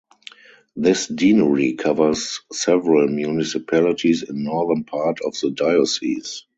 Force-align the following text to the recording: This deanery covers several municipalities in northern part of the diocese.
This 0.75 1.05
deanery 1.05 1.73
covers 1.73 2.41
several 2.51 3.07
municipalities 3.07 4.23
in 4.23 4.43
northern 4.45 4.83
part 4.83 5.19
of 5.23 5.35
the 5.39 5.51
diocese. 5.51 6.43